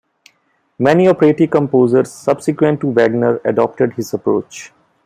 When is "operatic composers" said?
1.09-2.11